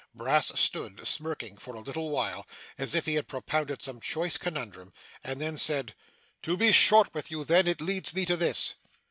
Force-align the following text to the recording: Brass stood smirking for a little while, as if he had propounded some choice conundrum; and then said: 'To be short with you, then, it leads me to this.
Brass 0.15 0.51
stood 0.59 1.05
smirking 1.07 1.57
for 1.57 1.75
a 1.75 1.79
little 1.79 2.09
while, 2.09 2.47
as 2.75 2.95
if 2.95 3.05
he 3.05 3.13
had 3.13 3.27
propounded 3.27 3.83
some 3.83 3.99
choice 4.01 4.35
conundrum; 4.35 4.93
and 5.23 5.39
then 5.39 5.59
said: 5.59 5.93
'To 6.41 6.57
be 6.57 6.71
short 6.71 7.13
with 7.13 7.29
you, 7.29 7.43
then, 7.45 7.67
it 7.67 7.81
leads 7.81 8.11
me 8.11 8.25
to 8.25 8.35
this. 8.35 8.77